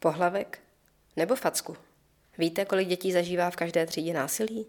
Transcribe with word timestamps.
Pohlavek 0.00 0.58
nebo 1.16 1.36
facku? 1.36 1.76
Víte, 2.38 2.64
kolik 2.64 2.88
dětí 2.88 3.12
zažívá 3.12 3.50
v 3.50 3.56
každé 3.56 3.86
třídě 3.86 4.12
násilí? 4.12 4.66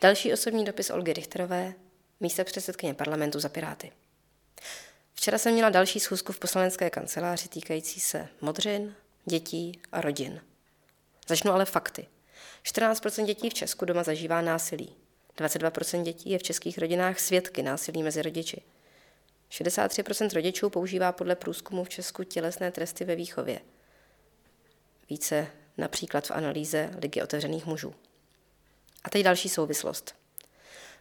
Další 0.00 0.32
osobní 0.32 0.64
dopis 0.64 0.90
Olgy 0.90 1.12
Richterové, 1.12 1.74
místo 2.20 2.44
předsedkyně 2.44 2.94
parlamentu 2.94 3.40
za 3.40 3.48
Piráty. 3.48 3.92
Včera 5.14 5.38
jsem 5.38 5.52
měla 5.52 5.70
další 5.70 6.00
schůzku 6.00 6.32
v 6.32 6.38
poslanecké 6.38 6.90
kanceláři 6.90 7.48
týkající 7.48 8.00
se 8.00 8.28
modřin, 8.40 8.94
dětí 9.24 9.80
a 9.92 10.00
rodin. 10.00 10.40
Začnu 11.28 11.52
ale 11.52 11.64
fakty. 11.64 12.06
14% 12.64 13.24
dětí 13.24 13.50
v 13.50 13.54
Česku 13.54 13.84
doma 13.84 14.02
zažívá 14.02 14.40
násilí. 14.40 14.96
22% 15.38 16.02
dětí 16.02 16.30
je 16.30 16.38
v 16.38 16.42
českých 16.42 16.78
rodinách 16.78 17.20
svědky 17.20 17.62
násilí 17.62 18.02
mezi 18.02 18.22
rodiči. 18.22 18.62
63% 19.50 20.34
rodičů 20.34 20.70
používá 20.70 21.12
podle 21.12 21.36
průzkumu 21.36 21.84
v 21.84 21.88
Česku 21.88 22.24
tělesné 22.24 22.70
tresty 22.70 23.04
ve 23.04 23.16
výchově. 23.16 23.60
Více 25.10 25.46
například 25.76 26.26
v 26.26 26.30
analýze 26.30 26.90
Ligy 27.02 27.22
otevřených 27.22 27.66
mužů. 27.66 27.94
A 29.04 29.10
teď 29.10 29.22
další 29.22 29.48
souvislost. 29.48 30.14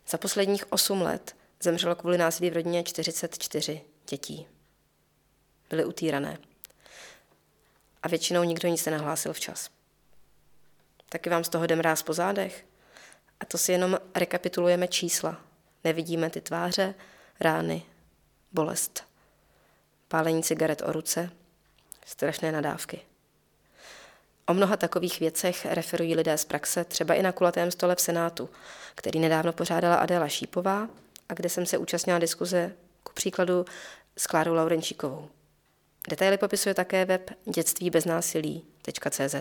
Za 0.07 0.17
posledních 0.17 0.71
8 0.71 1.01
let 1.01 1.35
zemřelo 1.59 1.95
kvůli 1.95 2.17
násilí 2.17 2.49
v 2.49 2.53
rodině 2.53 2.83
44 2.83 3.81
dětí. 4.09 4.47
Byly 5.69 5.85
utýrané. 5.85 6.37
A 8.03 8.07
většinou 8.07 8.43
nikdo 8.43 8.67
nic 8.67 8.85
nenahlásil 8.85 9.33
včas. 9.33 9.69
Taky 11.09 11.29
vám 11.29 11.43
z 11.43 11.49
toho 11.49 11.67
jde 11.67 11.75
mráz 11.75 12.03
po 12.03 12.13
zádech. 12.13 12.65
A 13.39 13.45
to 13.45 13.57
si 13.57 13.71
jenom 13.71 13.99
rekapitulujeme 14.15 14.87
čísla. 14.87 15.41
Nevidíme 15.83 16.29
ty 16.29 16.41
tváře, 16.41 16.95
rány, 17.39 17.83
bolest. 18.51 19.03
Pálení 20.07 20.43
cigaret 20.43 20.81
o 20.81 20.91
ruce, 20.91 21.31
strašné 22.05 22.51
nadávky. 22.51 23.01
O 24.49 24.53
mnoha 24.53 24.77
takových 24.77 25.19
věcech 25.19 25.65
referují 25.65 26.15
lidé 26.15 26.37
z 26.37 26.45
praxe, 26.45 26.83
třeba 26.83 27.13
i 27.13 27.21
na 27.21 27.31
kulatém 27.31 27.71
stole 27.71 27.95
v 27.95 28.01
Senátu, 28.01 28.49
který 28.95 29.19
nedávno 29.19 29.53
pořádala 29.53 29.95
Adéla 29.95 30.27
Šípová 30.27 30.87
a 31.29 31.33
kde 31.33 31.49
jsem 31.49 31.65
se 31.65 31.77
účastnila 31.77 32.19
diskuze 32.19 32.73
ku 33.03 33.13
příkladu 33.13 33.65
s 34.17 34.27
Klárou 34.27 34.53
Laurenčíkovou. 34.53 35.29
Detaily 36.09 36.37
popisuje 36.37 36.75
také 36.75 37.05
web 37.05 37.31
dětstvíbeznásilí.cz. 37.45 39.35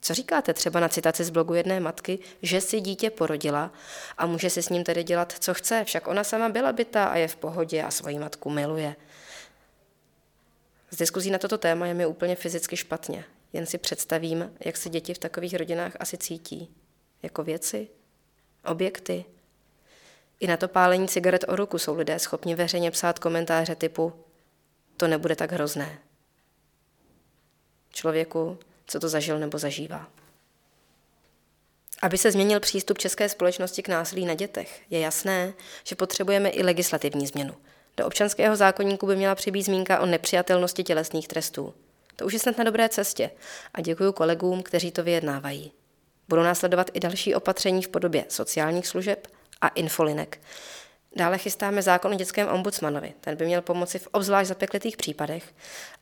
Co 0.00 0.14
říkáte 0.14 0.54
třeba 0.54 0.80
na 0.80 0.88
citaci 0.88 1.24
z 1.24 1.30
blogu 1.30 1.54
jedné 1.54 1.80
matky, 1.80 2.18
že 2.42 2.60
si 2.60 2.80
dítě 2.80 3.10
porodila 3.10 3.70
a 4.18 4.26
může 4.26 4.50
si 4.50 4.62
s 4.62 4.68
ním 4.68 4.84
tedy 4.84 5.04
dělat, 5.04 5.34
co 5.38 5.54
chce, 5.54 5.84
však 5.84 6.06
ona 6.08 6.24
sama 6.24 6.48
byla 6.48 6.72
bytá 6.72 7.04
a 7.04 7.16
je 7.16 7.28
v 7.28 7.36
pohodě 7.36 7.82
a 7.82 7.90
svoji 7.90 8.18
matku 8.18 8.50
miluje. 8.50 8.96
Z 10.92 10.96
diskuzí 10.96 11.30
na 11.30 11.38
toto 11.38 11.58
téma 11.58 11.86
je 11.86 11.94
mi 11.94 12.06
úplně 12.06 12.36
fyzicky 12.36 12.76
špatně. 12.76 13.24
Jen 13.52 13.66
si 13.66 13.78
představím, 13.78 14.52
jak 14.64 14.76
se 14.76 14.88
děti 14.88 15.14
v 15.14 15.18
takových 15.18 15.54
rodinách 15.54 15.92
asi 16.00 16.18
cítí. 16.18 16.74
Jako 17.22 17.44
věci? 17.44 17.88
Objekty? 18.64 19.24
I 20.40 20.46
na 20.46 20.56
to 20.56 20.68
pálení 20.68 21.08
cigaret 21.08 21.44
o 21.48 21.56
ruku 21.56 21.78
jsou 21.78 21.96
lidé 21.96 22.18
schopni 22.18 22.54
veřejně 22.54 22.90
psát 22.90 23.18
komentáře 23.18 23.74
typu 23.74 24.12
to 24.96 25.08
nebude 25.08 25.36
tak 25.36 25.52
hrozné. 25.52 25.98
Člověku, 27.90 28.58
co 28.86 29.00
to 29.00 29.08
zažil 29.08 29.38
nebo 29.38 29.58
zažívá. 29.58 30.08
Aby 32.02 32.18
se 32.18 32.32
změnil 32.32 32.60
přístup 32.60 32.98
české 32.98 33.28
společnosti 33.28 33.82
k 33.82 33.88
násilí 33.88 34.26
na 34.26 34.34
dětech, 34.34 34.82
je 34.90 35.00
jasné, 35.00 35.52
že 35.84 35.96
potřebujeme 35.96 36.48
i 36.48 36.62
legislativní 36.62 37.26
změnu. 37.26 37.54
Do 37.96 38.06
občanského 38.06 38.56
zákonníku 38.56 39.06
by 39.06 39.16
měla 39.16 39.34
přibýt 39.34 39.62
zmínka 39.62 40.00
o 40.00 40.06
nepřijatelnosti 40.06 40.84
tělesných 40.84 41.28
trestů. 41.28 41.74
To 42.16 42.26
už 42.26 42.32
je 42.32 42.38
snad 42.38 42.58
na 42.58 42.64
dobré 42.64 42.88
cestě 42.88 43.30
a 43.74 43.80
děkuji 43.80 44.12
kolegům, 44.12 44.62
kteří 44.62 44.90
to 44.90 45.02
vyjednávají. 45.02 45.72
Budou 46.28 46.42
následovat 46.42 46.90
i 46.92 47.00
další 47.00 47.34
opatření 47.34 47.82
v 47.82 47.88
podobě 47.88 48.24
sociálních 48.28 48.86
služeb 48.86 49.26
a 49.60 49.68
infolinek. 49.68 50.40
Dále 51.16 51.38
chystáme 51.38 51.82
zákon 51.82 52.12
o 52.12 52.14
dětském 52.14 52.48
ombudsmanovi. 52.48 53.12
Ten 53.20 53.36
by 53.36 53.44
měl 53.44 53.62
pomoci 53.62 53.98
v 53.98 54.08
obzvlášť 54.12 54.48
zapeklitých 54.48 54.96
případech 54.96 55.44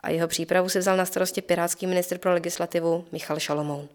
a 0.01 0.11
jeho 0.11 0.29
přípravu 0.29 0.69
si 0.69 0.79
vzal 0.79 0.97
na 0.97 1.05
starosti 1.05 1.43
pirátský 1.43 1.87
ministr 1.87 2.19
pro 2.19 2.33
legislativu 2.33 3.05
Michal 3.13 3.41
Šalomoun. 3.41 3.89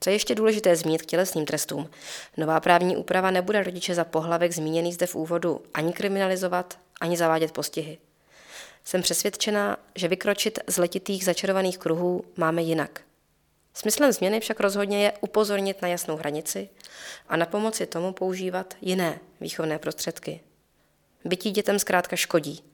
Co 0.00 0.10
je 0.10 0.14
ještě 0.14 0.34
důležité 0.34 0.76
zmínit 0.76 1.02
k 1.02 1.06
tělesným 1.06 1.46
trestům? 1.46 1.90
Nová 2.36 2.60
právní 2.60 2.96
úprava 2.96 3.30
nebude 3.30 3.62
rodiče 3.62 3.94
za 3.94 4.04
pohlavek 4.04 4.52
zmíněný 4.52 4.92
zde 4.92 5.06
v 5.06 5.14
úvodu 5.14 5.62
ani 5.74 5.92
kriminalizovat, 5.92 6.78
ani 7.00 7.16
zavádět 7.16 7.52
postihy. 7.52 7.98
Jsem 8.84 9.02
přesvědčená, 9.02 9.76
že 9.94 10.08
vykročit 10.08 10.58
z 10.66 10.76
letitých 10.76 11.24
začarovaných 11.24 11.78
kruhů 11.78 12.24
máme 12.36 12.62
jinak. 12.62 13.00
Smyslem 13.74 14.12
změny 14.12 14.40
však 14.40 14.60
rozhodně 14.60 15.04
je 15.04 15.12
upozornit 15.20 15.82
na 15.82 15.88
jasnou 15.88 16.16
hranici 16.16 16.68
a 17.28 17.36
na 17.36 17.46
pomoci 17.46 17.86
tomu 17.86 18.12
používat 18.12 18.74
jiné 18.80 19.20
výchovné 19.40 19.78
prostředky. 19.78 20.40
Bytí 21.24 21.50
dětem 21.50 21.78
zkrátka 21.78 22.16
škodí, 22.16 22.64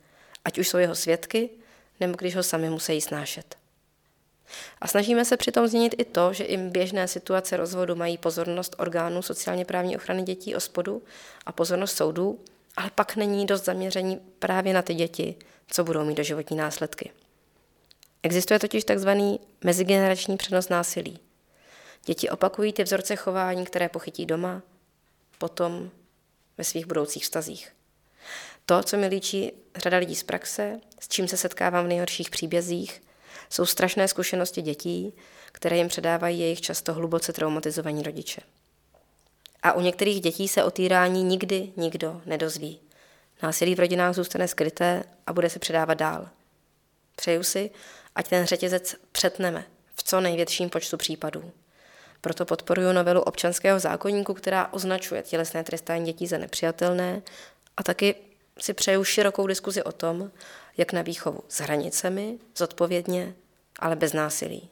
ať 0.45 0.59
už 0.59 0.69
jsou 0.69 0.79
jeho 0.79 0.95
svědky, 0.95 1.51
nebo 2.01 2.15
když 2.19 2.37
ho 2.37 2.43
sami 2.43 2.71
musí 2.71 3.01
snášet. 3.01 3.62
A 4.83 4.89
snažíme 4.89 5.25
se 5.25 5.37
přitom 5.37 5.67
změnit 5.67 5.95
i 5.99 6.05
to, 6.05 6.33
že 6.33 6.45
i 6.45 6.57
běžné 6.57 7.09
situace 7.09 7.57
rozvodu 7.57 7.97
mají 7.97 8.19
pozornost 8.19 8.75
orgánů 8.79 9.23
sociálně 9.23 9.65
právní 9.65 9.97
ochrany 9.97 10.23
dětí 10.23 10.55
o 10.55 10.61
spodu 10.61 11.03
a 11.47 11.53
pozornost 11.53 11.97
soudů, 11.97 12.41
ale 12.77 12.91
pak 12.95 13.17
není 13.17 13.47
dost 13.47 13.65
zaměření 13.65 14.21
právě 14.39 14.75
na 14.75 14.83
ty 14.83 14.95
děti, 14.95 15.35
co 15.67 15.85
budou 15.85 16.05
mít 16.05 16.15
doživotní 16.15 16.57
následky. 16.57 17.11
Existuje 18.23 18.59
totiž 18.59 18.85
takzvaný 18.85 19.41
mezigenerační 19.65 20.37
přenos 20.37 20.69
násilí. 20.69 21.19
Děti 22.05 22.31
opakují 22.31 22.73
ty 22.73 22.85
vzorce 22.85 23.17
chování, 23.17 23.65
které 23.65 23.89
pochytí 23.89 24.27
doma, 24.27 24.63
potom 25.39 25.91
ve 26.59 26.65
svých 26.65 26.87
budoucích 26.87 27.23
vztazích. 27.23 27.73
To, 28.67 28.83
co 28.83 28.97
mi 28.97 29.07
líčí 29.07 29.53
řada 29.77 29.97
lidí 29.97 30.15
z 30.15 30.23
praxe, 30.23 30.81
s 31.01 31.09
čím 31.09 31.29
se 31.29 31.37
setkávám 31.37 31.85
v 31.85 31.89
nejhorších 31.89 32.31
příbězích, 32.31 33.03
jsou 33.53 33.67
strašné 33.67 34.09
zkušenosti 34.09 34.63
dětí, 34.63 35.15
které 35.53 35.77
jim 35.77 35.89
předávají 35.89 36.41
jejich 36.41 36.61
často 36.61 36.95
hluboce 36.95 37.33
traumatizovaní 37.33 38.03
rodiče. 38.03 38.41
A 39.63 39.73
u 39.73 39.81
některých 39.81 40.21
dětí 40.21 40.49
se 40.49 40.65
o 40.65 40.71
týrání 40.71 41.25
nikdy 41.25 41.73
nikdo 41.77 42.23
nedozví. 42.27 42.81
Násilí 43.43 43.75
v 43.75 43.81
rodinách 43.81 44.15
zůstane 44.15 44.49
skryté 44.49 45.05
a 45.27 45.33
bude 45.33 45.51
se 45.51 45.59
předávat 45.59 45.95
dál. 45.95 46.29
Přeju 47.17 47.43
si, 47.43 47.71
ať 48.15 48.29
ten 48.29 48.47
řetězec 48.47 48.95
přetneme 49.13 49.65
v 49.95 50.03
co 50.03 50.21
největším 50.21 50.71
počtu 50.71 50.97
případů. 50.97 51.53
Proto 52.21 52.45
podporuji 52.45 52.93
novelu 52.93 53.21
občanského 53.21 53.81
zákonníku, 53.81 54.35
která 54.35 54.73
označuje 54.73 55.23
tělesné 55.23 55.65
trestání 55.65 56.07
dětí 56.07 56.27
za 56.27 56.39
nepřijatelné 56.39 57.23
a 57.77 57.83
taky 57.83 58.15
si 58.59 58.75
přeju 58.75 59.05
širokou 59.05 59.47
diskuzi 59.47 59.83
o 59.83 59.93
tom, 59.93 60.31
jak 60.77 60.93
na 60.93 61.03
výchovu 61.03 61.41
s 61.49 61.61
hranicemi, 61.61 62.39
zodpovědně, 62.57 63.35
ale 63.83 63.97
bez 63.97 64.13
násilí. 64.13 64.71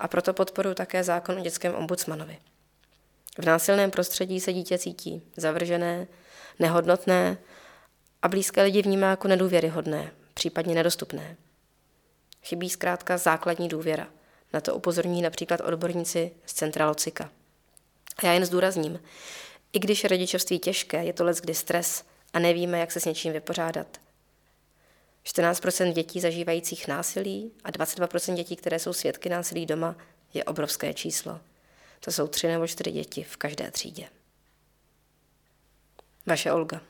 A 0.00 0.08
proto 0.08 0.34
podporuji 0.34 0.74
také 0.74 1.04
zákon 1.04 1.38
o 1.38 1.40
dětském 1.40 1.74
ombudsmanovi. 1.74 2.38
V 3.38 3.44
násilném 3.44 3.90
prostředí 3.90 4.40
se 4.40 4.52
dítě 4.52 4.78
cítí 4.78 5.22
zavržené, 5.36 6.06
nehodnotné 6.58 7.38
a 8.22 8.28
blízké 8.28 8.62
lidi 8.62 8.82
vnímá 8.82 9.06
jako 9.06 9.28
nedůvěryhodné, 9.28 10.12
případně 10.34 10.74
nedostupné. 10.74 11.36
Chybí 12.42 12.70
zkrátka 12.70 13.18
základní 13.18 13.68
důvěra. 13.68 14.08
Na 14.52 14.60
to 14.60 14.74
upozorní 14.74 15.22
například 15.22 15.60
odborníci 15.60 16.32
z 16.46 16.52
Centra 16.52 16.88
Locika. 16.88 17.30
A 18.18 18.26
já 18.26 18.32
jen 18.32 18.44
zdůrazním, 18.44 19.00
i 19.72 19.78
když 19.78 20.02
je 20.02 20.08
rodičovství 20.08 20.58
těžké, 20.58 21.04
je 21.04 21.12
to 21.12 21.24
let 21.24 21.40
kdy 21.40 21.54
stres 21.54 22.04
a 22.32 22.38
nevíme, 22.38 22.78
jak 22.78 22.92
se 22.92 23.00
s 23.00 23.04
něčím 23.04 23.32
vypořádat. 23.32 24.07
14% 25.28 25.92
dětí 25.92 26.20
zažívajících 26.20 26.88
násilí 26.88 27.52
a 27.64 27.70
22% 27.70 28.34
dětí, 28.34 28.56
které 28.56 28.78
jsou 28.78 28.92
svědky 28.92 29.28
násilí 29.28 29.66
doma, 29.66 29.96
je 30.34 30.44
obrovské 30.44 30.94
číslo. 30.94 31.40
To 32.00 32.12
jsou 32.12 32.26
tři 32.26 32.48
nebo 32.48 32.66
čtyři 32.66 32.92
děti 32.92 33.22
v 33.22 33.36
každé 33.36 33.70
třídě. 33.70 34.08
Vaše 36.26 36.52
Olga. 36.52 36.80